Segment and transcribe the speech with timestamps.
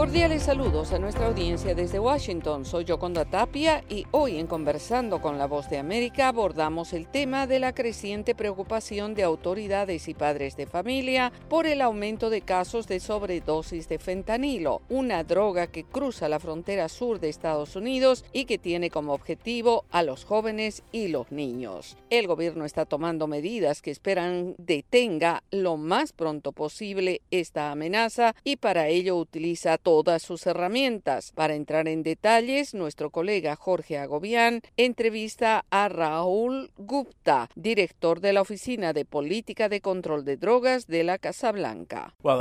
[0.00, 2.64] Cordiales saludos a nuestra audiencia desde Washington.
[2.64, 7.46] Soy Yoconda Tapia y hoy en Conversando con la Voz de América abordamos el tema
[7.46, 12.88] de la creciente preocupación de autoridades y padres de familia por el aumento de casos
[12.88, 18.46] de sobredosis de fentanilo, una droga que cruza la frontera sur de Estados Unidos y
[18.46, 21.98] que tiene como objetivo a los jóvenes y los niños.
[22.08, 28.56] El gobierno está tomando medidas que esperan detenga lo más pronto posible esta amenaza y
[28.56, 31.32] para ello utiliza todas sus herramientas.
[31.34, 38.42] Para entrar en detalles, nuestro colega Jorge Agobián entrevista a Raúl Gupta, director de la
[38.42, 42.14] Oficina de Política de Control de Drogas de la Casa Blanca.
[42.22, 42.38] Uh,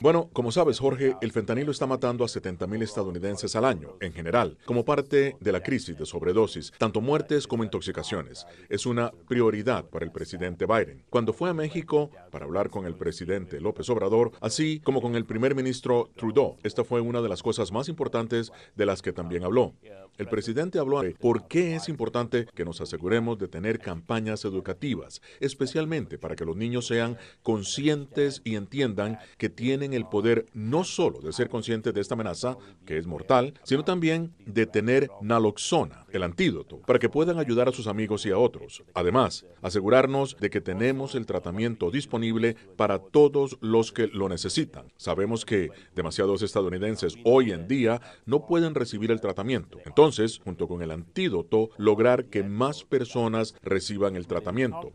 [0.00, 4.58] bueno, como sabes, Jorge, el fentanilo está matando a 70.000 estadounidenses al año, en general,
[4.64, 8.46] como parte de la crisis de sobredosis, tanto muertes como intoxicaciones.
[8.68, 11.02] Es una prioridad para el presidente Biden.
[11.10, 15.24] Cuando fue a México para hablar con el presidente López Obrador, así como con el
[15.24, 16.56] primer ministro Trudeau.
[16.62, 19.74] Esta fue una de las cosas más importantes de las que también habló.
[20.18, 25.22] El presidente habló de por qué es importante que nos aseguremos de tener campañas educativas,
[25.38, 31.20] especialmente para que los niños sean conscientes y entiendan que tienen el poder no solo
[31.20, 36.24] de ser conscientes de esta amenaza, que es mortal, sino también de tener naloxona, el
[36.24, 38.82] antídoto, para que puedan ayudar a sus amigos y a otros.
[38.94, 44.92] Además, asegurarnos de que tenemos el tratamiento disponible para todos los que lo necesitan.
[44.96, 49.78] Sabemos que demasiados estadounidenses hoy en día no pueden recibir el tratamiento.
[49.84, 50.07] Entonces,
[50.42, 54.90] junto con el antídoto, lograr que más personas reciban el tratamiento.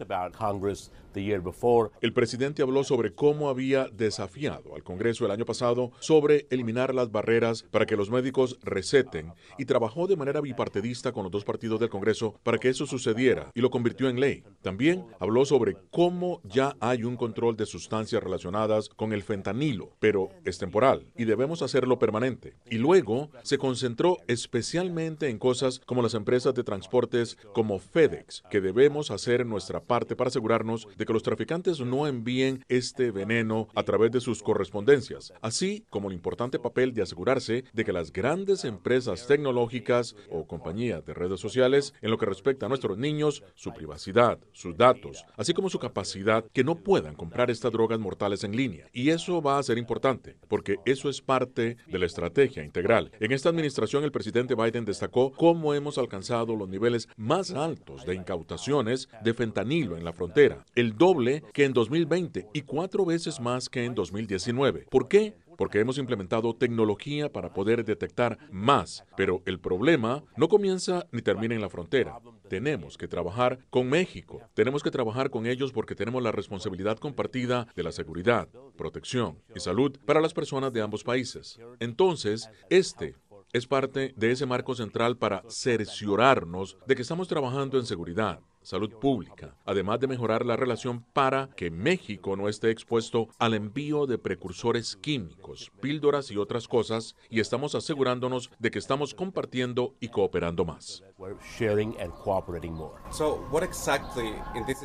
[2.01, 7.11] El presidente habló sobre cómo había desafiado al Congreso el año pasado sobre eliminar las
[7.11, 11.79] barreras para que los médicos receten y trabajó de manera bipartidista con los dos partidos
[11.79, 14.43] del Congreso para que eso sucediera y lo convirtió en ley.
[14.61, 20.29] También habló sobre cómo ya hay un control de sustancias relacionadas con el fentanilo, pero
[20.45, 22.55] es temporal y debemos hacerlo permanente.
[22.69, 28.61] Y luego se concentró especialmente en cosas como las empresas de transportes como FedEx, que
[28.61, 33.83] debemos hacer nuestra parte para asegurarnos de que los traficantes no envíen este veneno a
[33.83, 38.63] través de sus correspondencias, así como el importante papel de asegurarse de que las grandes
[38.63, 43.73] empresas tecnológicas o compañías de redes sociales, en lo que respecta a nuestros niños, su
[43.73, 48.55] privacidad, sus datos, así como su capacidad, que no puedan comprar estas drogas mortales en
[48.55, 48.87] línea.
[48.93, 53.11] Y eso va a ser importante, porque eso es parte de la estrategia integral.
[53.19, 58.13] En esta administración, el presidente Biden destacó cómo hemos alcanzado los niveles más altos de
[58.13, 63.69] incautaciones de fentanilo en la frontera, el doble que en 2020 y cuatro veces más
[63.69, 64.85] que en 2019.
[64.91, 65.33] ¿Por qué?
[65.57, 71.55] porque hemos implementado tecnología para poder detectar más, pero el problema no comienza ni termina
[71.55, 72.19] en la frontera.
[72.49, 77.67] Tenemos que trabajar con México, tenemos que trabajar con ellos porque tenemos la responsabilidad compartida
[77.75, 81.59] de la seguridad, protección y salud para las personas de ambos países.
[81.79, 83.15] Entonces, este
[83.53, 88.91] es parte de ese marco central para cerciorarnos de que estamos trabajando en seguridad, salud
[88.99, 94.17] pública, además de mejorar la relación para que México no esté expuesto al envío de
[94.17, 100.65] precursores químicos, píldoras y otras cosas, y estamos asegurándonos de que estamos compartiendo y cooperando
[100.65, 101.03] más.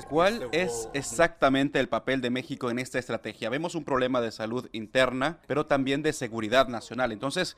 [0.09, 3.51] ¿Cuál es exactamente el papel de México en esta estrategia?
[3.51, 7.13] Vemos un problema de salud interna, pero también de seguridad nacional.
[7.13, 7.57] Entonces,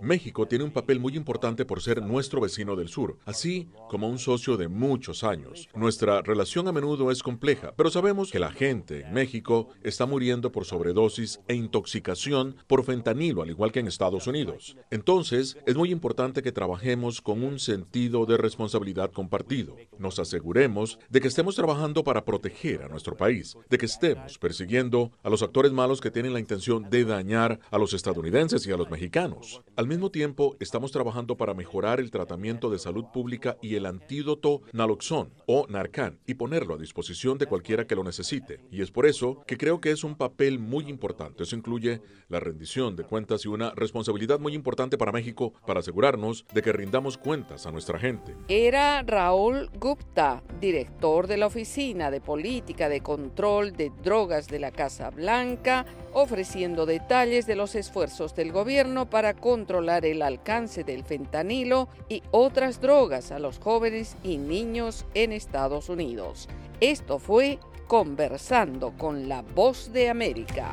[0.00, 4.18] México tiene un papel muy importante por ser nuestro vecino del sur, así como un
[4.18, 5.68] socio de muchos años.
[5.74, 10.52] Nuestra relación a menudo es compleja, pero sabemos que la gente en México está muriendo
[10.52, 14.76] por sobredosis e intoxicación por fentanilo, al igual que en Estados Unidos.
[14.90, 19.76] Entonces, es muy importante que trabajemos con un sentido de responsabilidad compartido.
[19.98, 25.12] Nos aseguremos de que estemos trabajando para proteger a nuestro país, de que estemos persiguiendo
[25.22, 28.76] a los actores malos que tienen la intención de dañar a los estadounidenses y a
[28.76, 29.62] los mexicanos.
[29.76, 34.62] Al mismo tiempo, estamos trabajando para mejorar el tratamiento de salud pública y el antídoto
[34.72, 38.60] naloxón o Narcan y ponerlo a disposición de cualquiera que lo necesite.
[38.70, 41.44] Y es por eso que creo que es un papel muy importante.
[41.44, 46.44] Eso incluye la rendición de cuentas y una responsabilidad muy importante para México para asegurarnos
[46.52, 48.34] de que rindamos cuentas a nuestra gente.
[48.48, 54.70] Era Raúl Gupta, director de la Oficina de Política de Control de Drogas de la
[54.70, 61.88] Casa Blanca, ofreciendo detalles de los esfuerzos del gobierno para controlar el alcance del fentanilo
[62.08, 66.48] y otras drogas a los jóvenes y niños en Estados Unidos.
[66.80, 70.70] Esto fue Conversando con la Voz de América.